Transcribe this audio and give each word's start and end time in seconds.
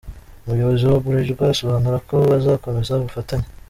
Umuyobozi 0.45 0.83
wa 0.85 1.01
Bralirwa 1.03 1.45
asobanura 1.53 1.97
ko 2.07 2.15
bazakomeza 2.29 2.91
ubufatanye. 3.01 3.47